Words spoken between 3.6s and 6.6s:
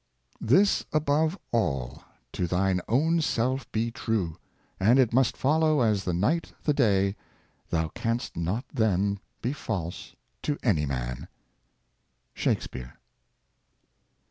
be true; And it must follow, as the night